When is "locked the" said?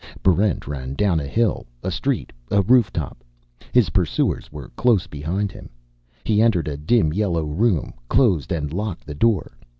8.73-9.13